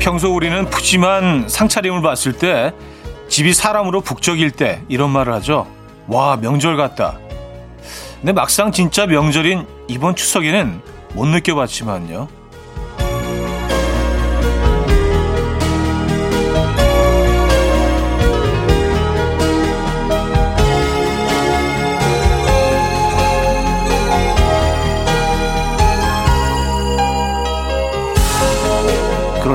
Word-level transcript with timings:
평소 0.00 0.34
우리는 0.34 0.64
푸짐한 0.70 1.48
상차림을 1.48 2.00
봤을 2.00 2.32
때 2.32 2.72
집이 3.28 3.52
사람으로 3.52 4.00
북적일 4.00 4.50
때 4.50 4.82
이런 4.88 5.10
말을 5.10 5.32
하죠. 5.34 5.66
와, 6.08 6.36
명절 6.36 6.76
같다. 6.78 7.18
근데 8.18 8.32
막상 8.32 8.72
진짜 8.72 9.06
명절인 9.06 9.66
이번 9.88 10.16
추석에는 10.16 10.80
못 11.12 11.26
느껴봤지만요. 11.26 12.28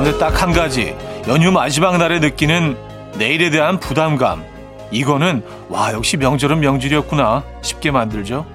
그런데 0.06 0.20
딱 0.20 0.40
한 0.40 0.52
가지 0.52 0.94
연휴 1.26 1.50
마지막 1.50 1.98
날에 1.98 2.20
느끼는 2.20 2.76
내일에 3.18 3.50
대한 3.50 3.80
부담감 3.80 4.44
이거는 4.92 5.42
와 5.68 5.92
역시 5.92 6.16
명절은 6.16 6.60
명절이었구나 6.60 7.42
싶게 7.60 7.90
만들죠. 7.90 8.46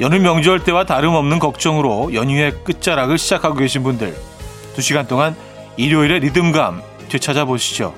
연휴 0.00 0.18
명절 0.18 0.64
때와 0.64 0.82
다름없는 0.82 1.38
걱정으로 1.38 2.14
연휴의 2.14 2.64
끝자락을 2.64 3.16
시작하고 3.16 3.54
계신 3.54 3.84
분들 3.84 4.16
두 4.74 4.82
시간 4.82 5.06
동안 5.06 5.36
일요일의 5.76 6.18
리듬감 6.18 6.82
되찾아 7.10 7.44
보시죠. 7.44 7.94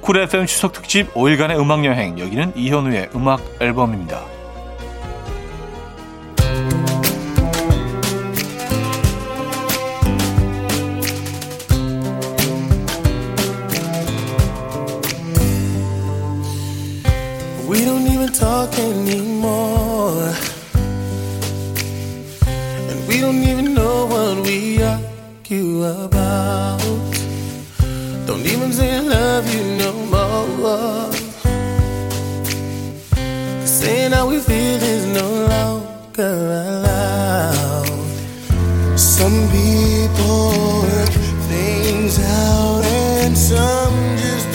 쿨 0.00 0.18
FM 0.18 0.46
추석 0.46 0.74
특집 0.74 1.12
5일간의 1.12 1.58
음악 1.58 1.84
여행 1.84 2.20
여기는 2.20 2.52
이현우의 2.54 3.08
음악 3.16 3.40
앨범입니다. 3.58 4.35
About. 25.86 26.80
Don't 28.26 28.44
even 28.46 28.72
say 28.72 28.96
I 28.96 29.00
love 29.00 29.46
you 29.54 29.62
no 29.84 29.92
more. 30.12 31.10
Cause 33.60 33.74
saying 33.80 34.12
how 34.12 34.26
we 34.28 34.38
feel 34.40 34.82
is 34.82 35.06
no 35.20 35.28
longer 35.52 36.34
allowed. 36.66 37.88
Some 38.98 39.48
people 39.50 40.50
work 40.82 41.14
things 41.50 42.18
out 42.18 42.84
and 42.84 43.36
some 43.36 44.16
just 44.16 44.46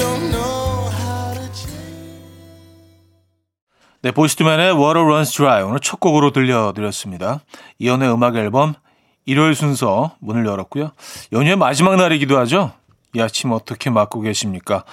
네, 4.03 4.11
보이스트맨의 4.11 4.71
Water 4.71 5.05
Runs 5.05 5.31
Dry 5.31 5.61
오늘 5.61 5.79
첫 5.79 5.99
곡으로 5.99 6.31
들려드렸습니다. 6.31 7.41
이연의 7.77 8.11
음악 8.11 8.35
앨범 8.35 8.73
일요일 9.25 9.55
순서 9.55 10.15
문을 10.19 10.45
열었고요. 10.45 10.91
연휴의 11.31 11.55
마지막 11.55 11.95
날이기도 11.95 12.37
하죠. 12.39 12.71
이 13.13 13.21
아침 13.21 13.51
어떻게 13.51 13.89
맞고 13.89 14.21
계십니까? 14.21 14.83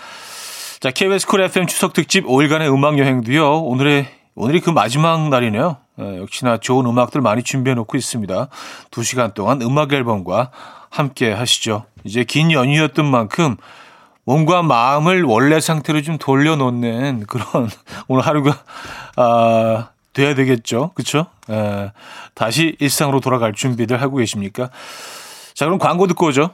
자, 0.81 0.91
KBS 0.91 1.27
쿨 1.27 1.41
FM 1.43 1.67
추석 1.67 1.93
특집 1.93 2.25
5일간의 2.25 2.73
음악 2.73 2.99
여행도요. 2.99 3.63
오늘의 3.63 4.07
오늘이 4.35 4.61
그 4.61 4.71
마지막 4.71 5.29
날이네요. 5.29 5.79
네, 5.97 6.19
역시나 6.19 6.59
좋은 6.59 6.87
음악들 6.87 7.21
많이 7.21 7.43
준비해 7.43 7.75
놓고 7.75 7.97
있습니다. 7.97 8.49
2시간 8.93 9.35
동안 9.35 9.61
음악 9.63 9.93
앨범과 9.93 10.53
함께 10.91 11.33
하시죠. 11.33 11.87
이제 12.05 12.23
긴 12.23 12.53
연휴였던 12.53 13.05
만큼 13.05 13.57
몸과 14.25 14.63
마음을 14.63 15.25
원래 15.25 15.59
상태로 15.59 16.03
좀 16.03 16.19
돌려놓는 16.19 17.25
그런 17.27 17.69
오늘 18.07 18.25
하루가 18.25 18.59
아, 19.17 19.89
돼야 20.13 20.35
되겠죠. 20.35 20.93
그렇죠? 20.95 21.27
다시 22.35 22.77
일상으로 22.81 23.21
돌아갈 23.21 23.53
준비들 23.53 24.01
하고 24.03 24.17
계십니까? 24.17 24.71
자, 25.55 25.65
그럼 25.65 25.79
광고 25.79 26.07
듣고 26.07 26.27
오죠. 26.27 26.51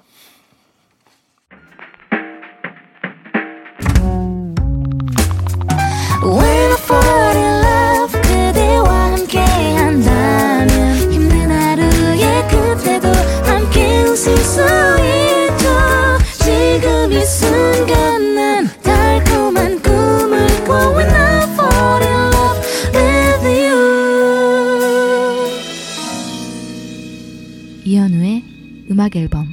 음악 28.90 29.14
앨범 29.14 29.46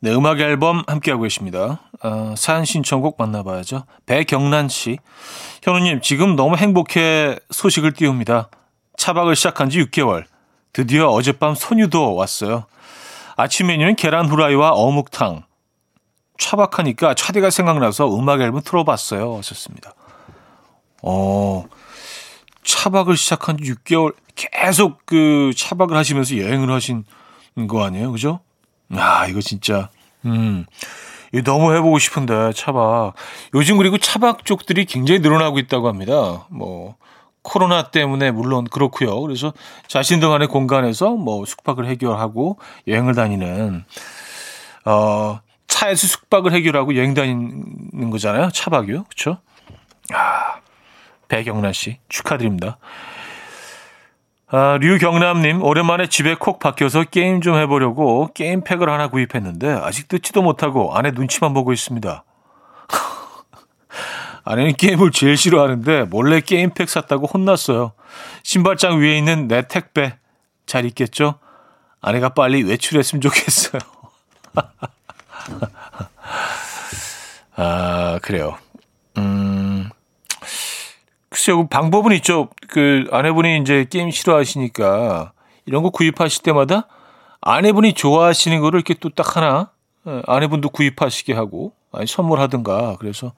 네, 0.00 0.12
음악 0.14 0.40
앨범 0.40 0.82
함께하고 0.86 1.24
계십니다. 1.24 1.80
어, 2.02 2.34
사연 2.36 2.64
신청곡 2.64 3.16
만나봐야죠. 3.18 3.84
배경란 4.06 4.68
씨. 4.68 4.98
현우님, 5.62 6.00
지금 6.02 6.36
너무 6.36 6.56
행복해 6.56 7.38
소식을 7.50 7.94
띄웁니다. 7.94 8.48
차박을 8.96 9.34
시작한 9.34 9.70
지 9.70 9.80
6개월. 9.84 10.24
드디어 10.72 11.08
어젯밤 11.08 11.54
손유도 11.56 12.14
왔어요. 12.14 12.66
아침 13.36 13.66
메뉴는 13.68 13.96
계란 13.96 14.28
후라이와 14.28 14.70
어묵탕. 14.70 15.42
차박하니까 16.38 17.14
차디가 17.14 17.50
생각나서 17.50 18.16
음악 18.16 18.40
앨범 18.40 18.62
틀어봤어요. 18.62 19.36
하셨습니다. 19.38 19.94
어, 21.02 21.66
차박을 22.62 23.16
시작한 23.16 23.56
지 23.58 23.72
6개월. 23.74 24.14
계속 24.38 25.04
그 25.04 25.52
차박을 25.56 25.96
하시면서 25.96 26.38
여행을 26.38 26.70
하신 26.70 27.04
거 27.68 27.84
아니에요? 27.84 28.12
그죠? 28.12 28.40
아, 28.94 29.26
이거 29.26 29.40
진짜, 29.40 29.90
음, 30.24 30.64
이거 31.32 31.42
너무 31.42 31.74
해보고 31.74 31.98
싶은데, 31.98 32.52
차박. 32.52 33.14
요즘 33.54 33.76
그리고 33.76 33.98
차박 33.98 34.44
쪽들이 34.44 34.84
굉장히 34.84 35.20
늘어나고 35.20 35.58
있다고 35.58 35.88
합니다. 35.88 36.46
뭐, 36.50 36.96
코로나 37.42 37.90
때문에 37.90 38.30
물론 38.30 38.64
그렇고요. 38.64 39.20
그래서 39.20 39.52
자신들만의 39.88 40.48
공간에서 40.48 41.10
뭐 41.10 41.44
숙박을 41.44 41.86
해결하고 41.86 42.58
여행을 42.86 43.14
다니는, 43.14 43.84
어, 44.84 45.40
차에서 45.66 46.06
숙박을 46.06 46.52
해결하고 46.52 46.96
여행 46.96 47.14
다니는 47.14 48.10
거잖아요. 48.10 48.50
차박이요. 48.50 49.04
그쵸? 49.04 49.38
아, 50.12 50.60
배경란 51.28 51.72
씨 51.72 51.98
축하드립니다. 52.08 52.78
아, 54.50 54.78
류경남님, 54.80 55.62
오랜만에 55.62 56.06
집에 56.06 56.34
콕 56.34 56.58
박혀서 56.58 57.04
게임 57.04 57.42
좀 57.42 57.56
해보려고 57.56 58.30
게임팩을 58.32 58.88
하나 58.88 59.08
구입했는데 59.08 59.68
아직 59.68 60.08
뜯지도 60.08 60.40
못하고 60.40 60.96
아내 60.96 61.10
눈치만 61.10 61.52
보고 61.52 61.74
있습니다. 61.74 62.24
아내는 64.44 64.72
게임을 64.72 65.10
제일 65.10 65.36
싫어하는데 65.36 66.04
몰래 66.04 66.40
게임팩 66.40 66.88
샀다고 66.88 67.26
혼났어요. 67.26 67.92
신발장 68.42 69.00
위에 69.00 69.18
있는 69.18 69.48
내 69.48 69.68
택배 69.68 70.16
잘 70.64 70.86
있겠죠? 70.86 71.34
아내가 72.00 72.30
빨리 72.30 72.62
외출했으면 72.62 73.20
좋겠어요. 73.20 73.82
아, 77.56 78.18
그래요. 78.22 78.56
음, 79.18 79.90
글쎄요, 81.38 81.62
그 81.62 81.68
방법은 81.68 82.10
있죠. 82.16 82.48
그 82.68 83.06
아내분이 83.12 83.58
이제 83.60 83.86
게임 83.88 84.10
싫어하시니까 84.10 85.30
이런 85.66 85.84
거 85.84 85.90
구입하실 85.90 86.42
때마다 86.42 86.88
아내분이 87.40 87.92
좋아하시는 87.92 88.60
거를 88.60 88.78
이렇게 88.78 88.94
또 88.94 89.08
딱 89.10 89.36
하나 89.36 89.70
예, 90.08 90.20
아내분도 90.26 90.70
구입하시게 90.70 91.32
하고 91.34 91.74
아니 91.92 92.08
선물하든가 92.08 92.96
그래서 92.98 93.32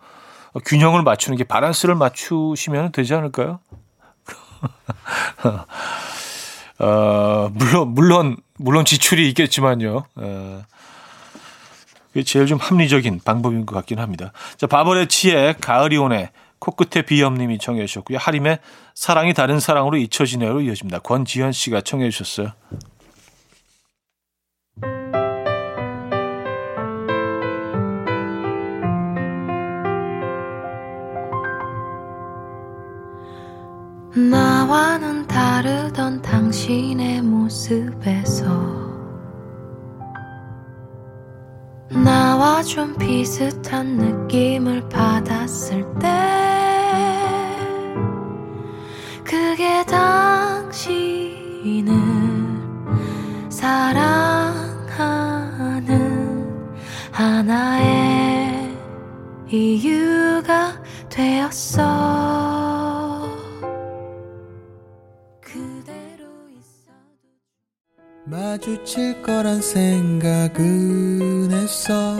균형을 0.64 1.02
맞추는 1.02 1.36
게 1.36 1.44
바란스를 1.44 1.94
맞추시면 1.94 2.92
되지 2.92 3.14
않을까요? 3.14 3.60
어, 6.78 7.50
물론 7.52 7.88
물론 7.94 8.36
물론 8.56 8.84
지출이 8.86 9.28
있겠지만요. 9.28 10.04
어, 10.16 10.62
그게 12.08 12.22
제일 12.24 12.46
좀 12.46 12.58
합리적인 12.58 13.20
방법인 13.26 13.66
것 13.66 13.74
같긴 13.74 13.98
합니다. 13.98 14.32
자, 14.56 14.66
바버레치의 14.66 15.56
가을이 15.60 15.98
오네 15.98 16.30
코끝에 16.60 17.02
비염님이 17.02 17.58
청해 17.58 17.86
주셨고요. 17.86 18.18
하림의 18.18 18.58
사랑이 18.94 19.34
다른 19.34 19.58
사랑으로 19.58 19.96
잊혀지네요로 19.96 20.60
이어집니다. 20.60 21.00
권지현 21.00 21.52
씨가 21.52 21.80
청해 21.80 22.10
주셨어요. 22.10 22.52
나와는 34.14 35.26
다르던 35.26 36.20
당신의 36.20 37.22
모습에서 37.22 38.44
나와 41.90 42.62
좀 42.62 42.96
비슷한 42.98 43.96
느낌을 43.96 44.88
받았을 44.88 45.84
때 45.98 46.39
당신을 49.84 51.40
사랑하는 53.50 54.80
하나의 57.12 58.76
이유가 59.50 60.80
되었어. 61.08 62.30
마주칠 68.30 69.22
거란 69.22 69.60
생각은 69.60 71.50
했어. 71.50 72.16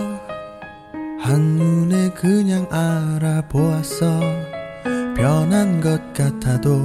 한눈에 1.21 2.11
그냥 2.11 2.67
알아보았어. 2.69 4.21
변한 5.15 5.81
것 5.81 6.01
같아도 6.12 6.83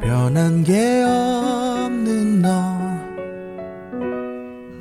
변한 0.00 0.62
게 0.64 1.02
없는 1.02 2.42
너. 2.42 2.48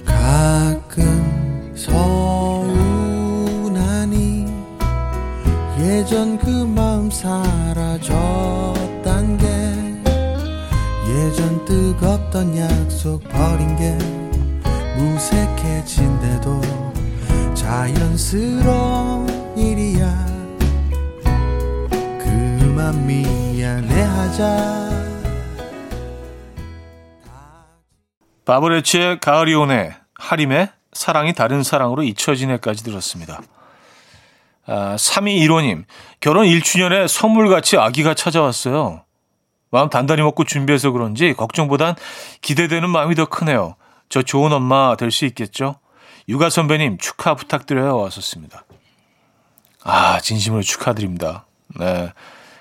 가끔 0.06 1.72
서운하니 1.76 2.86
예전 5.80 6.38
그 6.38 6.50
마음 6.50 7.10
사라졌단 7.10 8.08
게 9.38 9.48
예전 11.10 11.66
뜨겁던 11.66 12.58
약속 12.58 13.24
버린 13.30 13.76
게 13.76 13.98
무색해진대도 14.98 16.62
자연스러운 17.54 19.28
일이야. 19.58 20.28
그만 22.20 23.06
미안해하자 23.08 24.87
바브레치의 28.48 29.20
가을이 29.20 29.54
오네, 29.56 29.94
하림의 30.16 30.70
사랑이 30.94 31.34
다른 31.34 31.64
사랑으로 31.64 32.04
잊혀지네까지 32.04 32.82
들었습니다. 32.82 33.42
아, 34.66 34.96
3215님, 34.96 35.84
결혼 36.22 36.46
1주년에 36.46 37.10
선물같이 37.10 37.78
아기가 37.78 38.14
찾아왔어요. 38.14 39.04
마음 39.70 39.90
단단히 39.90 40.22
먹고 40.22 40.46
준비해서 40.46 40.92
그런지 40.92 41.34
걱정보단 41.34 41.96
기대되는 42.42 42.90
마음이 42.90 43.16
더 43.16 43.26
크네요. 43.26 43.76
저 44.08 44.22
좋은 44.22 44.54
엄마 44.54 44.96
될 44.96 45.12
수 45.12 45.26
있겠죠? 45.26 45.80
육아 46.30 46.50
선배님 46.50 47.00
축하 47.00 47.36
부탁드려요. 47.36 47.98
왔었습니다. 47.98 48.64
아, 49.84 50.22
진심으로 50.22 50.62
축하드립니다. 50.62 51.46
네. 51.78 52.14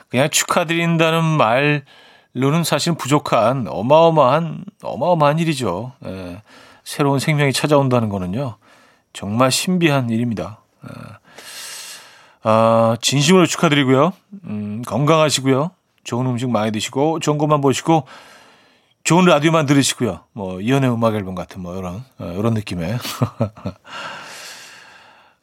그냥 0.09 0.31
축하드린다는 0.31 1.23
말 1.23 1.85
로는 2.39 2.65
사실 2.65 2.95
부족한 2.95 3.67
어마어마한, 3.67 4.65
어마어마한 4.83 5.39
일이죠. 5.39 5.93
네. 6.01 6.43
새로운 6.85 7.19
생명이 7.19 7.55
찾아온다는 7.55 8.11
거는요. 8.11 8.57
정말 9.15 9.51
신비한 9.51 10.11
일입니다. 10.11 10.59
네. 10.83 10.91
아, 12.43 12.97
진심으로 13.01 13.47
축하드리고요. 13.47 14.13
음, 14.45 14.83
건강하시고요. 14.87 15.71
좋은 16.05 16.27
음식 16.27 16.51
많이 16.51 16.71
드시고 16.73 17.21
좋은 17.21 17.39
것만 17.39 17.63
보시고 17.63 18.07
좋은 19.03 19.25
라디오만 19.25 19.65
들으시고요. 19.65 20.21
뭐 20.33 20.61
이연의 20.61 20.93
음악 20.93 21.15
앨범 21.15 21.35
같은 21.35 21.63
뭐 21.63 21.75
이런 21.77 22.05
어, 22.19 22.35
이런 22.39 22.53
느낌의 22.53 22.99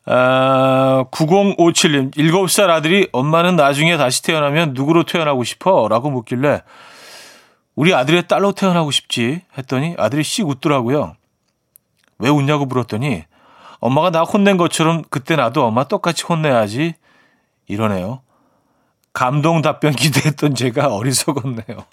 아, 0.05 1.05
9057님 1.11 2.13
7살 2.13 2.69
아들이 2.69 3.07
엄마는 3.13 3.55
나중에 3.55 3.97
다시 3.97 4.21
태어나면 4.23 4.73
누구로 4.73 5.03
태어나고 5.03 5.43
싶어? 5.43 5.87
라고 5.87 6.09
묻길래 6.09 6.61
우리 7.75 7.93
아들의 7.93 8.27
딸로 8.27 8.51
태어나고 8.51 8.91
싶지 8.91 9.41
했더니 9.57 9.95
아들이 9.97 10.23
씩 10.23 10.47
웃더라고요. 10.47 11.15
왜 12.19 12.29
웃냐고 12.29 12.65
물었더니 12.65 13.23
엄마가 13.79 14.11
나 14.11 14.21
혼낸 14.21 14.57
것처럼 14.57 15.03
그때 15.09 15.35
나도 15.35 15.65
엄마 15.65 15.85
똑같이 15.85 16.23
혼내야지 16.23 16.95
이러네요. 17.67 18.21
감동 19.13 19.61
답변 19.61 19.93
기대했던 19.93 20.55
제가 20.55 20.93
어리석었네요. 20.95 21.63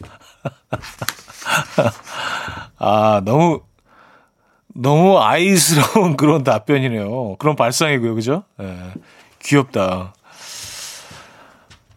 아, 2.79 3.21
너무, 3.25 3.63
너무 4.81 5.19
아이스러운 5.19 6.17
그런 6.19 6.43
답변이네요. 6.43 7.37
그런 7.37 7.55
발상이고요. 7.55 8.15
그죠? 8.15 8.45
예. 8.61 8.93
귀엽다. 9.41 10.15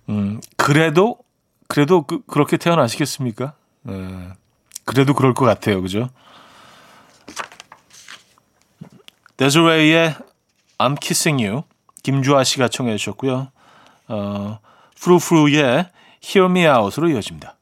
음, 0.09 0.41
그래도, 0.57 1.17
그래도 1.69 2.01
그, 2.01 2.21
그렇게 2.25 2.57
태어나시겠습니까? 2.57 3.53
예. 3.89 3.93
그래도 4.83 5.13
그럴 5.13 5.33
것 5.33 5.45
같아요. 5.45 5.81
그죠? 5.81 6.09
데즈웨이의 9.37 10.15
I'm 10.77 10.99
Kissing 10.99 11.43
You 11.43 11.63
김주아 12.03 12.43
씨가 12.43 12.67
청해 12.67 12.97
주셨고요. 12.97 13.47
어, 14.09 14.59
프루프루의 14.99 15.87
Hear 16.23 16.51
Me 16.51 16.65
Out으로 16.65 17.09
이어집니다. 17.09 17.55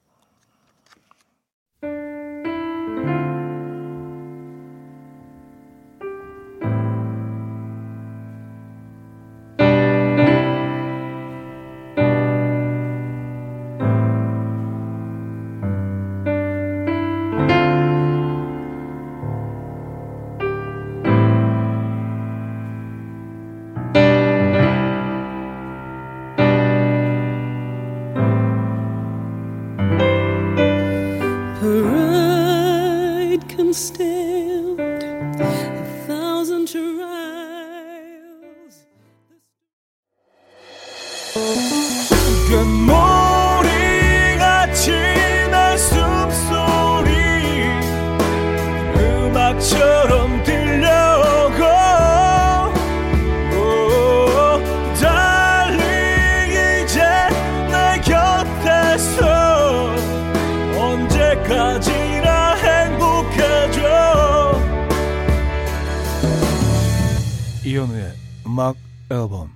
음악 68.52 68.76
앨범 69.10 69.50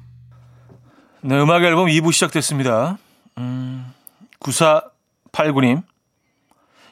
네, 1.19 1.37
음악 1.37 1.63
앨범 1.63 1.87
2부 1.87 2.13
시작됐습니다. 2.13 2.97
음, 3.37 3.93
9489님. 4.39 5.83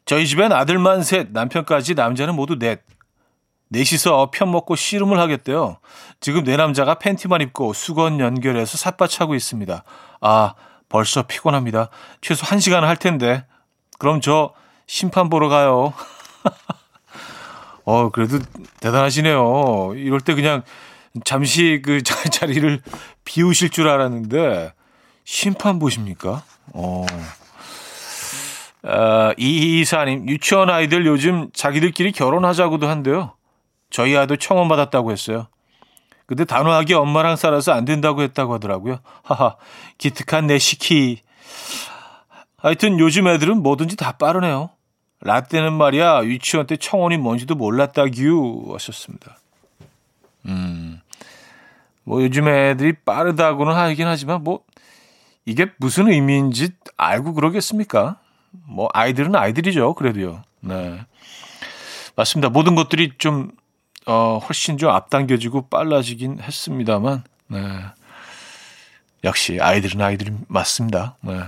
저희 0.03 0.27
집엔 0.27 0.51
아들만 0.51 1.01
셋, 1.03 1.29
남편까지 1.31 1.93
남자는 1.93 2.35
모두 2.35 2.59
넷. 2.59 2.81
넷이서 3.69 4.31
편 4.33 4.51
먹고 4.51 4.75
씨름을 4.75 5.17
하겠대요. 5.17 5.77
지금 6.19 6.43
내 6.43 6.57
남자가 6.57 6.95
팬티만 6.95 7.39
입고 7.39 7.71
수건 7.71 8.19
연결해서 8.19 8.77
삿바차고 8.77 9.33
있습니다. 9.33 9.83
아, 10.19 10.53
벌써 10.89 11.23
피곤합니다. 11.23 11.87
최소 12.19 12.45
1시간 12.45 12.81
할 12.81 12.97
텐데. 12.97 13.45
그럼 13.97 14.19
저 14.19 14.53
심판 14.87 15.29
보러 15.29 15.47
가요. 15.47 15.93
어, 17.85 18.09
그래도 18.09 18.39
대단하시네요. 18.81 19.93
이럴 19.95 20.19
때 20.19 20.33
그냥 20.33 20.63
잠시 21.23 21.81
그 21.83 22.01
자- 22.03 22.23
자리를 22.29 22.81
비우실 23.25 23.69
줄 23.69 23.87
알았는데 23.87 24.73
심판 25.23 25.79
보십니까? 25.79 26.43
어. 26.73 27.05
아, 28.85 29.33
이이사님 29.37 30.27
유치원 30.27 30.69
아이들 30.69 31.05
요즘 31.05 31.49
자기들끼리 31.53 32.11
결혼하자고도 32.11 32.87
한대요. 32.87 33.33
저희 33.89 34.17
아이도 34.17 34.35
청원 34.37 34.67
받았다고 34.67 35.11
했어요. 35.11 35.47
근데 36.25 36.45
단호하게 36.45 36.95
엄마랑 36.95 37.35
살아서 37.35 37.73
안 37.73 37.85
된다고 37.85 38.21
했다고 38.23 38.53
하더라고요. 38.55 38.99
하하, 39.23 39.55
기특한 39.97 40.47
내 40.47 40.57
시키. 40.57 41.21
하여튼 42.57 42.97
요즘 42.99 43.27
애들은 43.27 43.61
뭐든지 43.61 43.95
다 43.97 44.13
빠르네요. 44.13 44.69
라떼는 45.21 45.73
말이야 45.73 46.23
유치원 46.23 46.65
때 46.67 46.75
청원이 46.75 47.17
뭔지도 47.17 47.55
몰랐다규 47.55 48.69
하셨습니다. 48.73 49.37
음, 50.45 50.99
뭐 52.03 52.21
요즘 52.23 52.47
애들이 52.47 52.93
빠르다고는 52.93 53.73
하긴 53.73 54.07
하지만 54.07 54.43
뭐 54.43 54.63
이게 55.45 55.67
무슨 55.77 56.07
의미인지 56.09 56.69
알고 56.97 57.33
그러겠습니까? 57.33 58.19
뭐 58.67 58.89
아이들은 58.93 59.35
아이들이죠. 59.35 59.93
그래도요. 59.95 60.41
네. 60.61 60.99
맞습니다. 62.15 62.49
모든 62.49 62.75
것들이 62.75 63.13
좀 63.17 63.51
어, 64.05 64.37
훨씬 64.37 64.77
좀 64.77 64.89
앞당겨지고 64.89 65.69
빨라지긴 65.69 66.39
했습니다만, 66.41 67.23
네. 67.47 67.59
역시 69.23 69.59
아이들은 69.61 70.01
아이들이 70.01 70.33
맞습니다. 70.47 71.17
네. 71.21 71.39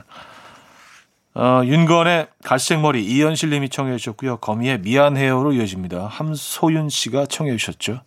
어, 1.36 1.62
윤건의 1.66 2.28
갈색머리 2.46 3.06
이현실 3.06 3.50
님이 3.50 3.68
청해 3.68 3.98
주셨고요. 3.98 4.38
거미의 4.38 4.80
미안해요로 4.80 5.52
이어집니다. 5.52 6.08
함소윤 6.08 6.88
씨가 6.88 7.26
청해 7.26 7.58
주셨죠. 7.58 8.02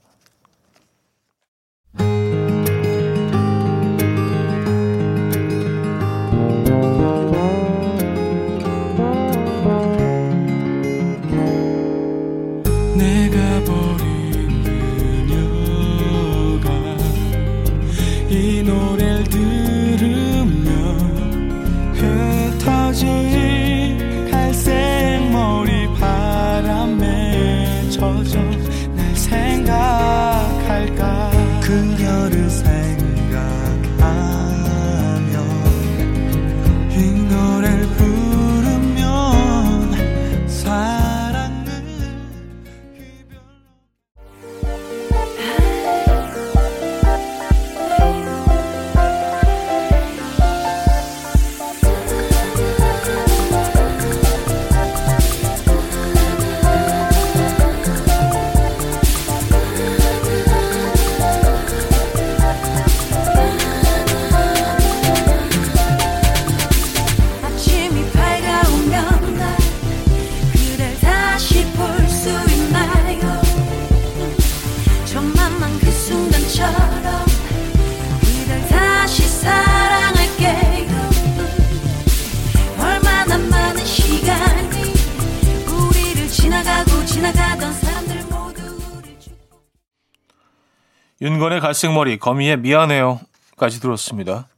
윤건의 91.49 91.61
갈색머리, 91.61 92.19
거미의 92.19 92.59
미안해요 92.59 93.21
까지 93.57 93.81
들었습니다. 93.81 94.49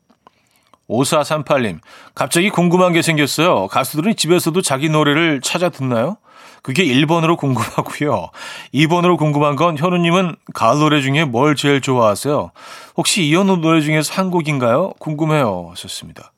5438님, 0.88 1.78
갑자기 2.14 2.50
궁금한 2.50 2.92
게 2.92 3.00
생겼어요. 3.00 3.68
가수들은 3.68 4.16
집에서도 4.16 4.60
자기 4.60 4.88
노래를 4.88 5.40
찾아 5.40 5.68
듣나요? 5.68 6.16
그게 6.62 6.84
1번으로 6.84 7.36
궁금하고요. 7.38 8.30
2번으로 8.74 9.16
궁금한 9.16 9.56
건 9.56 9.78
현우님은 9.78 10.36
가을 10.52 10.80
노래 10.80 11.00
중에 11.00 11.24
뭘 11.24 11.54
제일 11.54 11.80
좋아하세요? 11.80 12.50
혹시 12.96 13.24
이현우 13.24 13.58
노래 13.58 13.80
중에서 13.80 14.12
한 14.14 14.30
곡인가요? 14.30 14.94
궁금해요. 14.98 15.68
하셨습니다. 15.70 16.32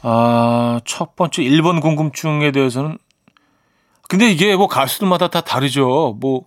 아, 0.00 0.80
첫 0.84 1.14
번째 1.16 1.42
1번 1.42 1.82
궁금증에 1.82 2.50
대해서는 2.50 2.98
근데 4.08 4.30
이게 4.30 4.56
뭐 4.56 4.68
가수들마다 4.68 5.28
다 5.28 5.42
다르죠. 5.42 6.16
뭐 6.18 6.44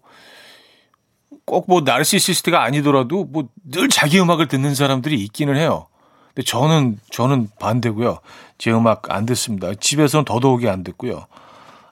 꼭 1.45 1.65
뭐 1.67 1.81
나르시시스트가 1.81 2.63
아니더라도 2.63 3.25
뭐 3.25 3.47
늘 3.63 3.89
자기 3.89 4.19
음악을 4.19 4.47
듣는 4.47 4.75
사람들이 4.75 5.15
있기는 5.23 5.55
해요. 5.57 5.87
근데 6.33 6.43
저는 6.45 6.99
저는 7.11 7.49
반대고요. 7.59 8.19
제 8.57 8.71
음악 8.71 9.11
안 9.11 9.25
듣습니다. 9.25 9.73
집에서는 9.73 10.25
더더욱이 10.25 10.67
안 10.69 10.83
듣고요. 10.83 11.25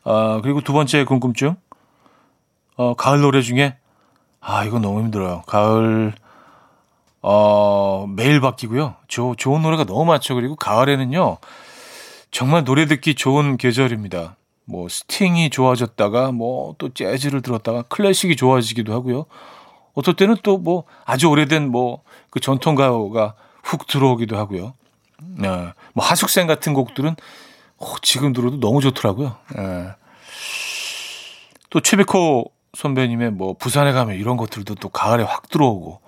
아 0.04 0.40
그리고 0.44 0.62
두 0.62 0.74
번째 0.74 1.04
궁금증. 1.06 1.56
어 2.76 2.94
가을 2.96 3.22
노래 3.22 3.42
중에 3.42 3.76
아 4.42 4.64
이거 4.66 4.80
너무 4.80 5.00
힘들어요. 5.02 5.44
가을 5.48 6.14
어 7.22 8.06
매일 8.10 8.42
바뀌고요. 8.42 8.96
저 9.08 9.34
좋은 9.38 9.62
노래가 9.62 9.86
너무 9.86 10.06
많죠. 10.06 10.36
그리고 10.36 10.56
가을에는요. 10.56 11.38
정말 12.32 12.64
노래 12.64 12.86
듣기 12.86 13.16
좋은 13.16 13.58
계절입니다. 13.58 14.36
뭐 14.66 14.88
스팅이 14.90 15.50
좋아졌다가 15.50 16.32
뭐 16.32 16.76
또 16.78 16.90
재즈를 16.94 17.42
들었다가 17.42 17.84
클래식이 17.84 18.36
좋아지기도 18.36 18.94
하고요. 18.94 19.26
어떨 19.94 20.16
때는 20.16 20.38
또 20.44 20.58
뭐 20.58 20.86
아주 21.06 21.28
오래된 21.28 21.70
뭐 21.70 22.04
그 22.30 22.40
전통 22.40 22.74
가요가 22.76 23.36
훅 23.64 23.86
들어오기도 23.88 24.38
하고요. 24.38 24.74
네. 25.22 25.72
뭐 25.94 26.04
하숙생 26.04 26.48
같은 26.48 26.74
곡들은 26.74 27.16
어, 27.78 27.86
지금 28.02 28.34
들어도 28.34 28.60
너무 28.60 28.82
좋더라고요. 28.82 29.38
네. 29.56 29.90
또 31.70 31.80
최백호 31.80 32.46
선배님의 32.74 33.32
뭐 33.32 33.54
부산에 33.54 33.92
가면 33.92 34.16
이런 34.16 34.36
것들도 34.38 34.76
또 34.76 34.90
가을에 34.90 35.24
확 35.24 35.48
들어오고 35.50 36.02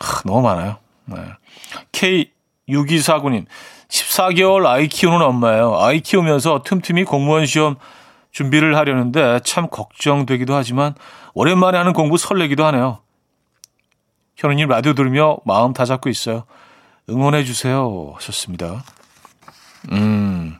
아, 0.00 0.22
너무 0.24 0.40
많아요. 0.42 0.78
네. 1.04 1.16
K6249님 1.92 3.44
14개월 3.88 4.66
아이 4.66 4.88
키우는 4.88 5.22
엄마예요. 5.22 5.78
아이 5.80 6.00
키우면서 6.00 6.62
틈틈이 6.64 7.04
공무원 7.04 7.46
시험 7.46 7.76
준비를 8.30 8.76
하려는데 8.76 9.40
참 9.44 9.68
걱정되기도 9.68 10.54
하지만 10.54 10.94
오랜만에 11.34 11.78
하는 11.78 11.92
공부 11.92 12.18
설레기도 12.18 12.64
하네요. 12.66 12.98
현우님 14.36 14.68
라디오 14.68 14.92
들으며 14.94 15.38
마음 15.44 15.72
다 15.72 15.84
잡고 15.84 16.08
있어요. 16.10 16.44
응원해 17.10 17.44
주세요. 17.44 18.12
하셨습니다. 18.16 18.84
음. 19.92 20.56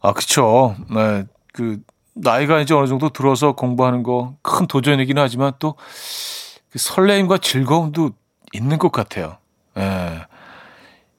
아, 0.00 0.12
그쵸. 0.12 0.74
네. 0.90 1.24
그, 1.52 1.80
나이가 2.14 2.60
이제 2.60 2.74
어느 2.74 2.86
정도 2.86 3.10
들어서 3.10 3.52
공부하는 3.52 4.02
거 4.02 4.34
큰 4.42 4.66
도전이긴 4.66 5.18
하지만 5.18 5.52
또 5.58 5.74
그 6.70 6.78
설레임과 6.78 7.38
즐거움도 7.38 8.10
있는 8.52 8.76
것 8.78 8.92
같아요. 8.92 9.38
예. 9.78 10.26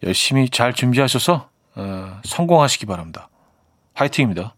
열심히 0.04 0.50
잘 0.50 0.74
준비하셔서 0.74 1.50
어, 1.76 2.22
성공하시기 2.24 2.86
바랍니다. 2.86 3.30
화이팅입니다. 3.94 4.56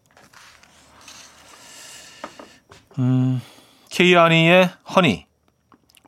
음, 3.00 3.41
케이아니의 3.89 4.69
허니, 4.95 5.25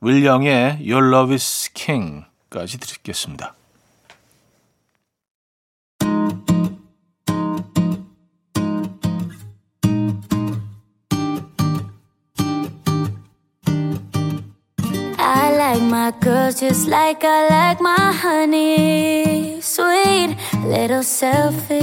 윌령의 0.01 0.79
Your 0.89 1.07
Love 1.13 1.33
is 1.33 1.71
King까지 1.73 2.77
듣겠습니다. 2.79 3.55
Like 15.73 15.89
my 15.89 16.11
girls 16.19 16.59
just 16.59 16.87
like 16.87 17.23
I 17.23 17.49
like 17.49 17.81
my 17.81 18.11
honey. 18.11 19.59
Sweet, 19.59 20.37
little 20.65 21.01
selfish. 21.01 21.73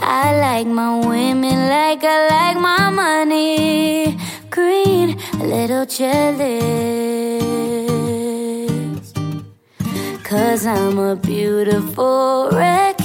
I 0.00 0.24
like 0.46 0.66
my 0.66 1.06
women 1.06 1.68
like 1.68 2.02
I 2.02 2.18
like 2.34 2.58
my 2.58 2.88
money. 2.88 4.16
Green, 4.48 5.18
a 5.40 5.44
little 5.44 5.84
jealous. 5.84 7.42
Cause 10.24 10.64
I'm 10.64 10.98
a 10.98 11.14
beautiful 11.14 12.48
wreck, 12.52 12.98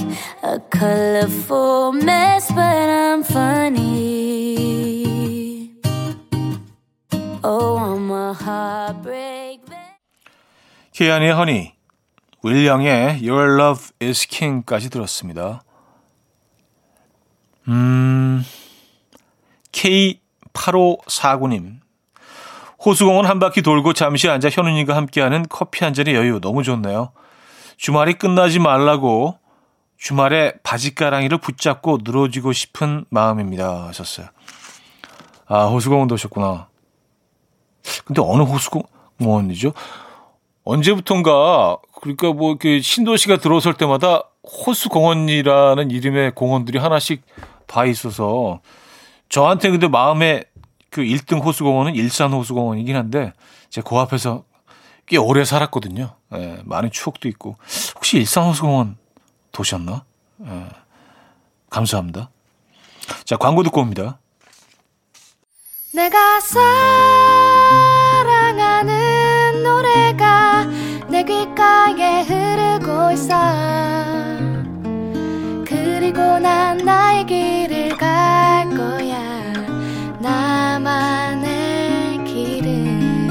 a 0.43 0.59
colorful 0.69 1.91
mess, 1.91 2.49
but 2.51 2.87
I'm 3.01 3.23
funny. 3.23 4.16
케이아니의 10.93 11.33
허니, 11.33 11.73
윌령의 12.43 13.27
Your 13.27 13.61
Love 13.61 13.85
is 14.01 14.27
King까지 14.27 14.89
들었습니다. 14.89 15.63
음, 17.67 18.43
8549님. 20.53 21.79
호수공원 22.83 23.25
한 23.25 23.39
바퀴 23.39 23.61
돌고 23.61 23.93
잠시 23.93 24.29
앉아 24.29 24.49
현우님과 24.49 24.95
함께하는 24.95 25.45
커피 25.49 25.83
한 25.83 25.93
잔의 25.93 26.15
여유 26.15 26.39
너무 26.39 26.63
좋네요. 26.63 27.11
주말이 27.77 28.13
끝나지 28.13 28.59
말라고 28.59 29.37
주말에 29.97 30.53
바지가랑이를 30.63 31.39
붙잡고 31.39 31.99
늘어지고 32.03 32.53
싶은 32.53 33.05
마음입니다. 33.09 33.87
하셨어요. 33.87 34.27
아, 35.47 35.65
호수공원도 35.65 36.15
오셨구나. 36.15 36.67
근데 38.05 38.21
어느 38.21 38.43
호수공원이죠? 38.43 39.73
언제부턴가, 40.63 41.77
그러니까 42.01 42.33
뭐, 42.33 42.55
그 42.57 42.81
신도시가 42.81 43.37
들어설 43.37 43.75
때마다 43.75 44.23
호수공원이라는 44.43 45.91
이름의 45.91 46.35
공원들이 46.35 46.77
하나씩 46.77 47.21
다 47.65 47.85
있어서 47.85 48.59
저한테 49.29 49.69
근데 49.69 49.87
마음에 49.87 50.43
그 50.89 51.01
1등 51.01 51.43
호수공원은 51.43 51.95
일산 51.95 52.31
호수공원이긴 52.31 52.95
한데 52.95 53.33
제가 53.69 53.89
그 53.89 53.97
앞에서 53.97 54.43
꽤 55.05 55.17
오래 55.17 55.45
살았거든요. 55.45 56.15
예, 56.33 56.59
많은 56.65 56.91
추억도 56.91 57.27
있고. 57.29 57.57
혹시 57.95 58.17
일산 58.17 58.45
호수공원 58.45 58.97
도셨나? 59.51 60.03
예, 60.45 60.67
감사합니다. 61.69 62.29
자, 63.23 63.37
광고 63.37 63.63
듣고 63.63 63.81
옵니다. 63.81 64.19
내가 65.93 66.39
사랑하는 66.41 67.36
노래가 69.67 70.65
내 71.09 71.23
귓가에 71.23 72.23
흐르고 72.23 73.11
있어 73.11 73.35
그리고 75.65 76.39
난 76.39 76.77
나의 76.77 77.25
길을 77.25 77.97
갈 77.97 78.69
거야 78.69 79.53
나만의 80.21 81.49
길은 82.23 83.27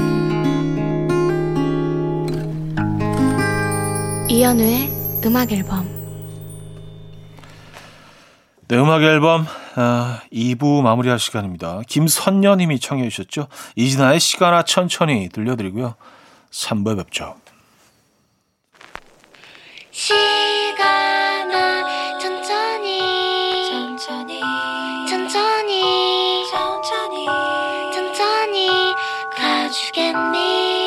이연우의 4.29 4.91
음악 5.25 5.51
앨범 5.51 5.97
네, 8.67 8.77
음악 8.77 9.01
앨범 9.01 9.47
아, 9.75 10.21
2부 10.33 10.81
마무리할 10.81 11.19
시간입니다. 11.19 11.81
김선녀님이 11.87 12.79
청해 12.79 13.07
주셨죠. 13.09 13.47
이진아의 13.75 14.19
시간아 14.19 14.63
천천히 14.63 15.29
들려드리고요. 15.29 15.95
3부에 16.51 16.97
뵙죠. 16.97 17.35
시간아 19.91 21.83
천천히. 22.19 22.99
천천히. 23.69 24.41
천천히. 25.09 26.45
천천히. 26.51 27.25
천천히 27.93 28.95
가주겠니 29.31 30.86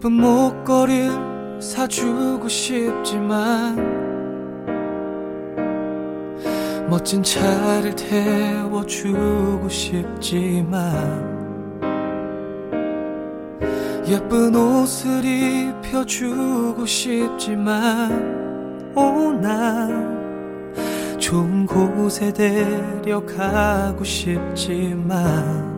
예쁜 0.00 0.12
목걸이 0.12 1.10
사주고 1.60 2.48
싶지만 2.48 3.76
멋진 6.88 7.22
차를 7.22 7.94
태워주고 7.94 9.68
싶지만 9.68 10.80
예쁜 14.08 14.56
옷을 14.56 15.22
입혀주고 15.22 16.86
싶지만 16.86 18.92
오나 18.96 19.86
좋은 21.18 21.66
곳에 21.66 22.32
데려가고 22.32 24.02
싶지만 24.02 25.69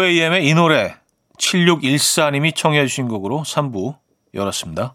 2AM의 0.00 0.44
이 0.44 0.54
노래 0.54 0.94
7614님이 1.38 2.54
청해 2.54 2.86
주신 2.86 3.08
곡으로 3.08 3.42
3부 3.44 3.96
열었습니다. 4.34 4.94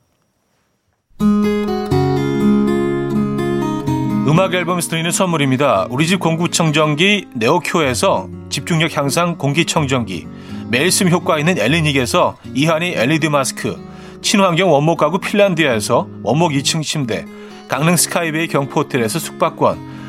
음악 4.27 4.53
앨범에서 4.53 4.89
드리는 4.89 5.11
선물입니다. 5.11 5.87
우리 5.91 6.07
집 6.07 6.19
공구청정기 6.19 7.27
네오큐에서 7.35 8.27
집중력 8.49 8.97
향상 8.97 9.37
공기청정기 9.37 10.27
매일 10.69 10.91
쓰 10.91 11.03
효과 11.05 11.37
있는 11.37 11.59
엘리닉에서 11.59 12.37
이하니 12.55 12.93
LED 12.95 13.29
마스크 13.29 13.77
친환경 14.21 14.71
원목 14.71 14.97
가구 14.97 15.19
핀란드에서 15.19 16.07
원목 16.23 16.53
2층 16.53 16.81
침대 16.81 17.25
강릉 17.67 17.95
스카이베이 17.95 18.47
경포호텔에서 18.47 19.19
숙박권 19.19 20.04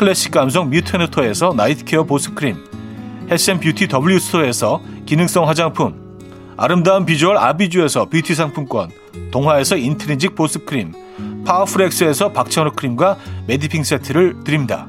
클래식 0.00 0.32
감성 0.32 0.70
뮤테너토에서 0.70 1.52
night 1.54 1.84
care 1.84 2.04
보습크림 2.04 2.56
health 3.30 3.53
and 3.53 3.65
beauty 3.65 3.88
W스토어에서 3.92 4.80
기능성 5.04 5.46
화장품 5.46 6.16
아름다운 6.56 7.04
비주얼 7.04 7.36
아비주에서 7.36 8.06
뷰티 8.06 8.34
상품권 8.34 8.90
동화에서 9.30 9.76
인트리직 9.76 10.34
보습크림 10.34 11.44
파워풀엑스에서 11.44 12.32
박찬호 12.32 12.72
크림과 12.72 13.18
메디핑 13.46 13.84
세트를 13.84 14.42
드립니다. 14.42 14.88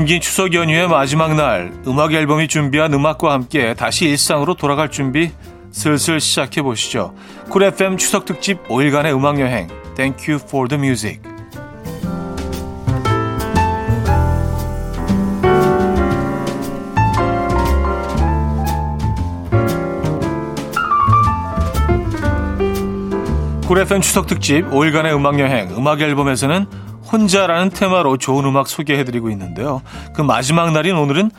긴긴 0.00 0.22
추석 0.22 0.54
연휴의 0.54 0.88
마지막 0.88 1.34
날 1.34 1.74
음악 1.86 2.14
앨범이 2.14 2.48
준비한 2.48 2.94
음악과 2.94 3.34
함께 3.34 3.74
다시 3.74 4.06
일상으로 4.06 4.54
돌아갈 4.54 4.90
준비 4.90 5.30
슬슬 5.72 6.20
시작해 6.20 6.62
보시죠. 6.62 7.14
쿨 7.50 7.64
FM 7.64 7.98
추석 7.98 8.24
특집 8.24 8.66
5일간의 8.68 9.14
음악 9.14 9.38
여행 9.40 9.68
Thank 9.96 10.32
you 10.32 10.42
for 10.42 10.68
the 10.68 10.82
music. 10.82 11.20
쿨 23.68 23.78
FM 23.80 24.00
추석 24.00 24.26
특집 24.26 24.62
5일간의 24.70 25.14
음악 25.14 25.38
여행 25.38 25.68
음악 25.76 26.00
앨범에서는 26.00 26.89
혼자라는 27.12 27.70
테마로 27.70 28.16
좋은 28.18 28.44
음악 28.44 28.68
소개해드리고 28.68 29.30
있는데요. 29.30 29.82
그 30.14 30.22
마지막 30.22 30.72
날인 30.72 30.96
오늘은 30.96 31.30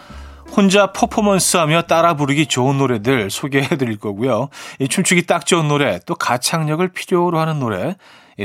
혼자 0.55 0.91
퍼포먼스하며 0.91 1.83
따라 1.83 2.15
부르기 2.15 2.45
좋은 2.45 2.77
노래들 2.77 3.29
소개해드릴 3.29 3.97
거고요. 3.99 4.49
이 4.79 4.87
춤추기 4.89 5.25
딱 5.25 5.45
좋은 5.45 5.69
노래, 5.69 5.99
또 6.05 6.15
가창력을 6.15 6.85
필요로 6.89 7.39
하는 7.39 7.59
노래 7.59 7.95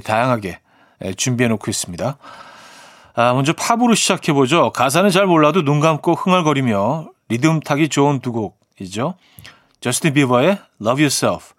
다양하게 0.04 0.60
준비해놓고 1.16 1.68
있습니다. 1.68 2.16
아, 3.16 3.32
먼저 3.32 3.54
팝으로 3.54 3.94
시작해보죠. 3.94 4.70
가사는 4.72 5.10
잘 5.10 5.26
몰라도 5.26 5.64
눈 5.64 5.80
감고 5.80 6.14
흥얼거리며 6.14 7.08
리듬 7.28 7.60
타기 7.60 7.88
좋은 7.88 8.20
두 8.20 8.30
곡이죠. 8.30 9.14
저스틴 9.80 10.14
비버의 10.14 10.58
Love 10.80 11.02
Yourself, 11.02 11.54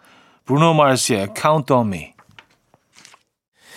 브루노 0.45 0.75
마르스의 0.75 1.29
Count 1.35 1.73
on 1.73 1.87
Me. 1.87 2.13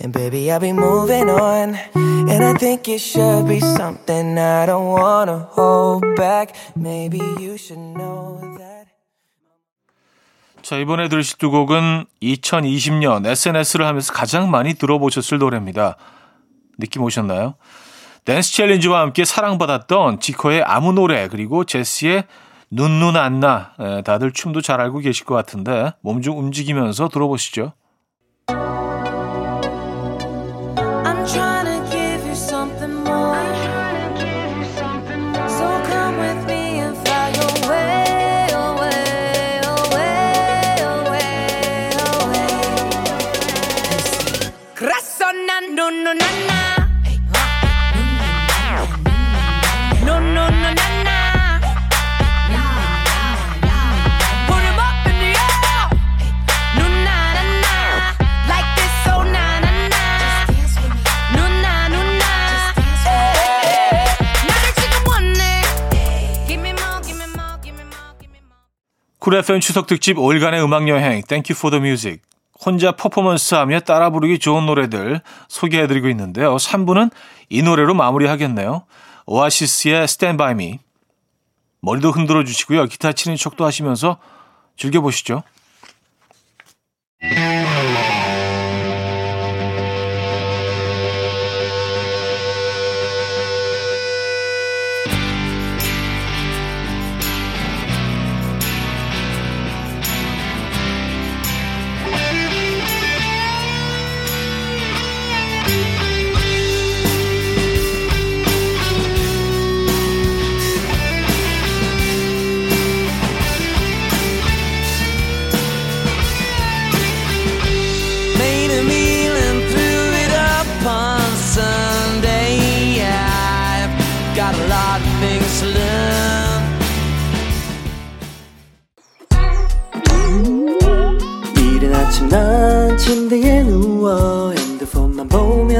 And 0.00 0.12
baby, 0.12 0.50
I'll 0.50 0.60
be 0.60 0.72
moving 0.72 1.28
on. 1.28 1.74
And 1.94 2.44
I 2.44 2.54
think 2.54 2.88
it 2.88 3.00
should 3.00 3.48
be 3.48 3.58
something 3.58 4.38
I 4.38 4.66
don't 4.66 4.92
wanna 4.92 5.48
hold 5.50 6.04
back. 6.14 6.54
Maybe 6.76 7.18
you 7.18 7.54
should 7.54 7.80
know 7.80 8.38
that. 8.58 8.86
자, 10.62 10.76
이번에 10.76 11.08
들으실 11.08 11.38
두 11.38 11.50
곡은 11.50 12.04
2020년 12.22 13.26
SNS를 13.26 13.86
하면서 13.86 14.12
가장 14.12 14.50
많이 14.50 14.74
들어보셨을 14.74 15.38
노래입니다. 15.38 15.96
느낌 16.78 17.02
오셨나요? 17.02 17.54
댄스 18.24 18.52
챌린지와 18.52 19.00
함께 19.00 19.24
사랑받았던 19.24 20.20
지코의 20.20 20.62
아무 20.62 20.92
노래 20.92 21.26
그리고 21.28 21.64
제시의 21.64 22.24
눈눈 22.70 23.16
안나 23.16 23.72
다들 24.04 24.32
춤도 24.32 24.60
잘 24.60 24.80
알고 24.80 24.98
계실 24.98 25.24
것 25.24 25.34
같은데 25.34 25.92
몸 26.02 26.20
좀 26.20 26.38
움직이면서 26.38 27.08
들어보시죠. 27.08 27.72
쿨 69.28 69.34
FM 69.34 69.60
추석 69.60 69.86
특집 69.86 70.16
5일간의 70.16 70.64
음악 70.64 70.88
여행 70.88 71.20
Thank 71.20 71.52
you 71.52 71.54
for 71.54 71.70
the 71.70 71.82
music. 71.82 72.22
혼자 72.64 72.92
퍼포먼스하며 72.92 73.80
따라 73.80 74.08
부르기 74.08 74.38
좋은 74.38 74.64
노래들 74.64 75.20
소개해드리고 75.48 76.08
있는데요. 76.08 76.56
3부는 76.56 77.10
이 77.50 77.60
노래로 77.60 77.92
마무리하겠네요. 77.92 78.86
오아시스의 79.26 80.04
Stand 80.04 80.38
By 80.38 80.52
Me. 80.52 80.78
머리도 81.82 82.10
흔들어 82.10 82.42
주시고요. 82.42 82.86
기타 82.86 83.12
치는 83.12 83.36
척도 83.36 83.66
하시면서 83.66 84.16
즐겨보시죠. 84.78 85.42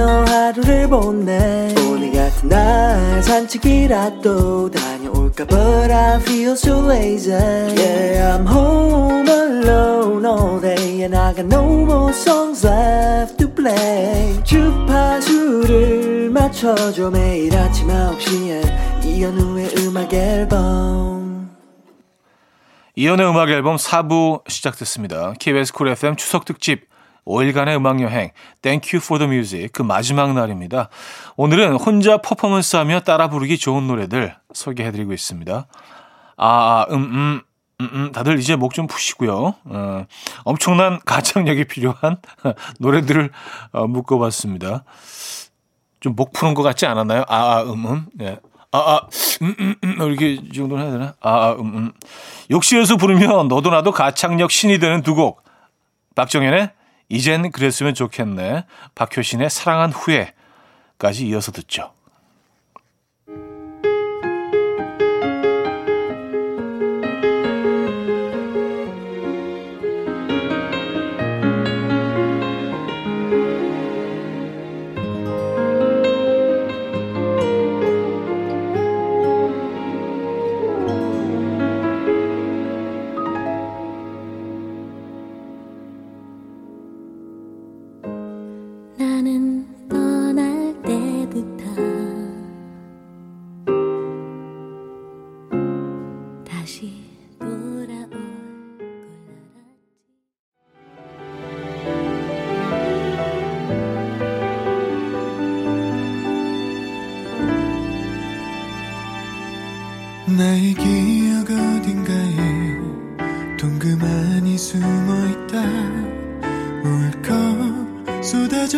하루를 0.09 0.89
보내 0.89 1.75
오늘 1.89 2.13
같은 2.13 2.49
날 2.49 3.23
산책이라도 3.23 4.71
다녀올까 4.71 5.45
But 5.47 5.93
I 5.93 6.17
feel 6.21 6.53
so 6.53 6.85
lazy 6.91 7.33
Yeah 7.33 8.37
I'm 8.37 8.47
home 8.47 9.29
alone 9.29 10.25
all 10.27 10.61
day 10.61 11.03
And 11.03 11.17
I 11.17 11.35
got 11.35 11.47
no 11.47 11.65
more 11.85 12.13
songs 12.13 12.67
left 12.67 13.37
to 13.39 13.49
play 13.55 14.43
주파수를 14.45 16.31
맞춰줘 16.31 17.11
매일 17.11 17.57
아침 17.57 17.89
9시에 17.89 19.05
이현우의 19.05 19.75
음악 19.79 20.13
앨범 20.13 21.19
이연의 22.97 23.31
음악 23.31 23.49
앨범 23.51 23.77
4부 23.77 24.43
시작됐습니다. 24.49 25.35
KBS 25.39 25.73
쿨 25.73 25.87
FM 25.89 26.17
추석 26.17 26.45
특집 26.45 26.88
5일간의 27.29 27.77
음악 27.77 28.01
여행 28.01 28.31
Thank 28.63 28.91
You 28.97 29.05
for 29.05 29.19
the 29.19 29.31
Music 29.31 29.69
그 29.73 29.83
마지막 29.83 30.33
날입니다. 30.33 30.89
오늘은 31.37 31.75
혼자 31.77 32.17
퍼포먼스하며 32.19 33.01
따라 33.01 33.29
부르기 33.29 33.59
좋은 33.59 33.87
노래들 33.87 34.35
소개해드리고 34.55 35.13
있습니다. 35.13 35.67
아, 36.37 36.47
아 36.47 36.87
음, 36.91 36.97
음, 36.97 37.41
음, 37.81 37.91
음, 37.93 38.13
다들 38.13 38.39
이제 38.39 38.57
목 38.57 38.73
좀 38.73 38.87
푸시고요. 38.87 39.55
어, 39.65 40.07
엄청난 40.45 40.99
가창력이 41.05 41.65
필요한 41.65 42.17
노래들을 42.81 43.31
어, 43.73 43.87
묶어봤습니다. 43.87 44.85
좀 46.01 46.15
목 46.17 46.33
푸는 46.33 46.55
것 46.55 46.63
같지 46.63 46.87
않았나요? 46.87 47.25
아, 47.29 47.59
아 47.59 47.63
음, 47.63 47.85
음. 47.87 48.07
네. 48.15 48.39
아, 48.71 48.79
아, 48.79 49.01
음, 49.43 49.55
음, 49.61 49.75
음, 49.83 49.97
이렇게 50.03 50.37
정도는 50.55 50.85
해야 50.85 50.93
되나? 50.93 51.15
아, 51.21 51.31
아 51.31 51.53
음, 51.53 51.77
음. 51.77 51.93
욕실에서 52.51 52.97
부르면 52.97 53.49
너도 53.49 53.71
나도 53.71 53.93
가창력 53.93 54.51
신이 54.51 54.79
되는 54.79 55.03
두 55.03 55.15
곡. 55.15 55.43
박정현의 56.15 56.71
이젠 57.09 57.51
그랬으면 57.51 57.95
좋겠네. 57.95 58.65
박효신의 58.95 59.51
사랑한 59.51 59.93
후에까지 59.93 61.27
이어서 61.29 61.53
듣죠. 61.53 61.93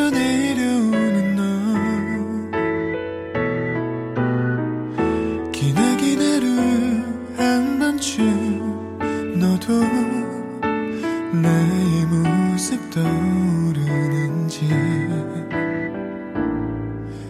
쏟아져 0.00 0.10
내려오는 0.10 1.36
너. 1.36 1.42
기나긴 5.52 6.20
하루 6.22 6.46
한 7.36 7.78
번쯤 7.78 9.38
너도 9.38 9.84
나의 11.32 12.06
모습 12.06 12.90
떠오르는지. 12.90 14.68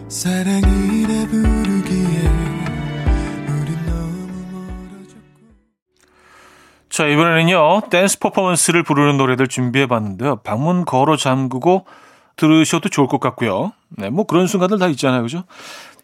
사랑이라 0.07 1.27
부르기에 1.29 2.31
자, 6.89 7.07
이번에는요, 7.07 7.83
댄스 7.89 8.19
퍼포먼스를 8.19 8.83
부르는 8.83 9.15
노래들 9.17 9.47
준비해 9.47 9.87
봤는데요. 9.87 10.35
방문 10.43 10.83
걸어 10.83 11.15
잠그고 11.15 11.85
들으셔도 12.41 12.89
좋을 12.89 13.07
것 13.07 13.19
같고요. 13.19 13.71
네, 13.89 14.09
뭐 14.09 14.25
그런 14.25 14.47
순간들 14.47 14.79
다 14.79 14.87
있잖아요. 14.87 15.21
그죠? 15.21 15.43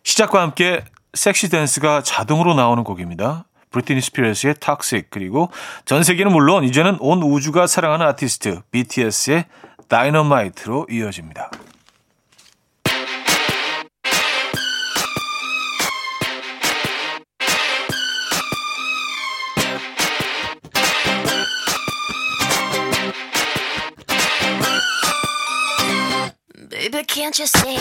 시작과 0.04 0.41
함께 0.41 0.84
섹시 1.13 1.50
댄스가 1.50 2.04
자동으로 2.04 2.54
나오는 2.54 2.84
곡입니다. 2.84 3.45
브리티니 3.71 4.02
스피어스의 4.02 4.56
Toxic 4.60 5.10
그리고 5.10 5.50
전 5.86 6.04
세계는 6.04 6.32
물론 6.32 6.63
이제는 6.63 6.97
온 7.00 7.23
우주가 7.23 7.65
사랑하는 7.65 8.06
아티스트 8.06 8.62
BTS의 8.71 9.45
Dynamite로 9.89 10.88
이어집니다. 10.91 11.50
Baby, 26.89 27.04
can't 27.04 27.38
you 27.38 27.45
see 27.47 27.76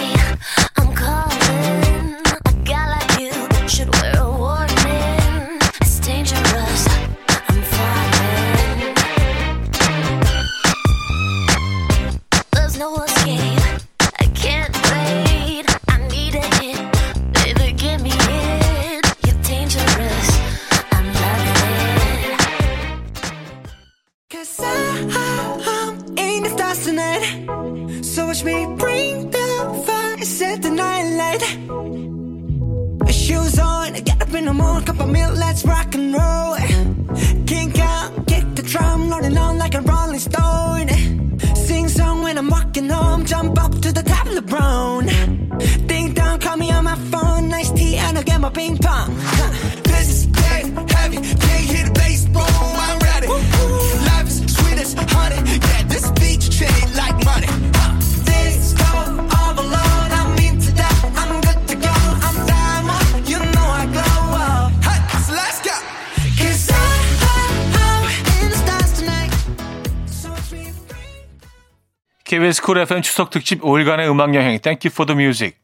KBS 72.46 72.62
쿨 72.62 72.78
FM 72.78 73.02
추석 73.02 73.30
특집 73.30 73.60
5일간의 73.62 74.08
음악 74.08 74.32
여행 74.34 74.60
Thank 74.60 74.88
you 74.88 74.92
for 74.92 75.04
the 75.04 75.20
music. 75.20 75.56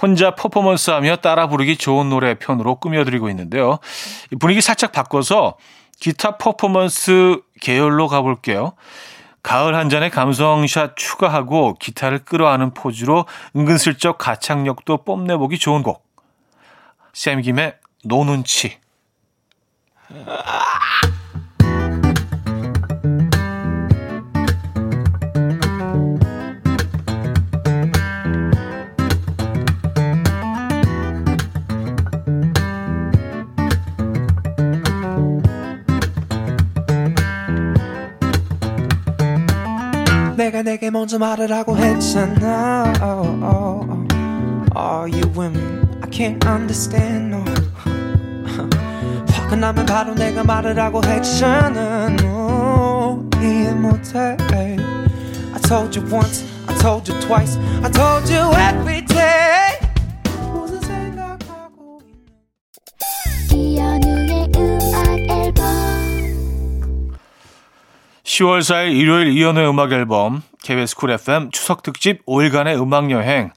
혼자 0.00 0.36
퍼포먼스하며 0.36 1.16
따라 1.16 1.48
부르기 1.48 1.76
좋은 1.76 2.08
노래 2.10 2.34
편으로 2.34 2.76
꾸며드리고 2.76 3.28
있는데요. 3.30 3.78
이 4.30 4.36
분위기 4.36 4.60
살짝 4.60 4.92
바꿔서 4.92 5.56
기타 5.98 6.38
퍼포먼스 6.38 7.40
계열로 7.60 8.06
가볼게요. 8.06 8.74
가을 9.42 9.74
한 9.74 9.88
잔에 9.88 10.10
감성샷 10.10 10.96
추가하고 10.96 11.74
기타를 11.80 12.20
끌어안는 12.20 12.74
포즈로 12.74 13.26
은근슬쩍 13.56 14.18
가창력도 14.18 15.04
뽐내보기 15.04 15.58
좋은 15.58 15.82
곡. 15.82 16.06
샘김의 17.14 17.74
No눈치. 18.04 18.78
내가 40.42 40.62
내게 40.62 40.90
먼저 40.90 41.20
말을 41.20 41.52
하고 41.52 41.76
했잖아 41.76 42.92
oh, 43.00 43.44
oh, 43.44 43.86
oh. 43.88 44.08
Are 44.76 45.08
you 45.08 45.22
me? 45.38 45.60
I 46.02 46.10
can't 46.10 46.44
understand 46.44 47.32
no 47.32 47.44
화가 49.30 49.54
나면 49.54 49.86
바로 49.86 50.14
내가 50.14 50.42
말을 50.42 50.76
하고 50.80 51.00
했잖아 51.04 52.08
no 52.20 53.24
이해 53.40 53.72
못해 53.72 54.36
I 54.40 55.60
told 55.62 55.96
you 55.96 56.12
once 56.12 56.44
I 56.66 56.74
told 56.78 57.08
you 57.08 57.20
twice 57.20 57.56
I 57.84 57.90
told 57.92 58.28
you 58.28 58.42
every 58.54 59.00
day 59.06 59.81
10월 68.42 68.58
4일 68.60 68.96
일요일 68.96 69.28
이현우의 69.28 69.68
음악 69.68 69.92
앨범 69.92 70.42
KBS 70.64 70.96
쿨 70.96 71.12
FM 71.12 71.50
추석 71.52 71.82
특집 71.82 72.26
5일간의 72.26 72.80
음악 72.80 73.10
여행. 73.12 73.52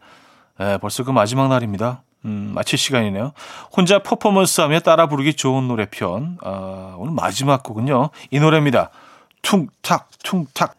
예, 0.60 0.78
벌써 0.80 1.04
그 1.04 1.10
마지막 1.10 1.48
날입니다. 1.48 2.04
음, 2.26 2.52
마칠 2.54 2.78
시간이네요. 2.78 3.34
혼자 3.76 4.00
퍼포먼스하며 4.00 4.82
따라 4.82 5.08
부르기 5.08 5.34
좋은 5.34 5.68
노래 5.68 5.88
편. 5.90 6.38
아, 6.44 6.96
오늘 6.98 7.14
마지막 7.14 7.64
곡은요. 7.64 8.12
이 8.30 8.40
노래입니다. 8.40 8.92
퉁탁 9.42 10.10
퉁탁 10.24 10.76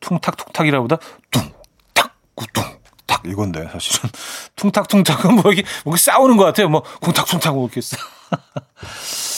퉁탁 0.00 0.36
퉁탁이라보다 0.36 0.98
퉁탁 1.30 2.16
구퉁 2.34 2.64
탁 3.06 3.22
이건데 3.26 3.68
사실은 3.68 4.10
퉁탁 4.56 4.88
퉁탁은 4.88 5.36
뭐 5.36 5.52
이게 5.52 5.62
뭐 5.84 5.96
싸우는 5.96 6.36
것 6.36 6.44
같아요. 6.44 6.68
뭐 6.68 6.82
쿵탁 7.00 7.26
퉁탁 7.26 7.54
뭐 7.54 7.66
이렇게 7.66 7.80
싸. 7.80 7.96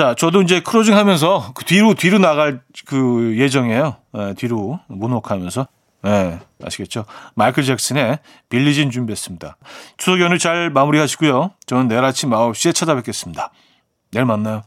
자, 0.00 0.14
저도 0.14 0.40
이제 0.40 0.60
크루징 0.60 0.96
하면서 0.96 1.52
그 1.54 1.62
뒤로, 1.66 1.92
뒤로 1.92 2.18
나갈 2.18 2.62
그 2.86 3.36
예정이에요. 3.36 3.96
예, 4.16 4.34
뒤로 4.34 4.80
문옥하면서. 4.88 5.66
예, 6.06 6.38
아시겠죠? 6.64 7.04
마이클 7.34 7.62
잭슨의 7.64 8.18
빌리진 8.48 8.90
준비했습니다. 8.90 9.58
추석 9.98 10.18
연휴 10.22 10.38
잘 10.38 10.70
마무리하시고요. 10.70 11.50
저는 11.66 11.88
내일 11.88 12.02
아침 12.02 12.30
9시에 12.30 12.74
찾아뵙겠습니다. 12.74 13.50
내일 14.12 14.24
만나요. 14.24 14.62